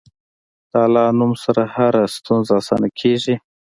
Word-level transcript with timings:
د 0.71 0.73
الله 0.85 1.05
نوم 1.19 1.31
سره 1.43 1.63
هره 1.75 2.03
ستونزه 2.15 2.53
اسانه 2.61 2.89
کېږي. 2.99 3.35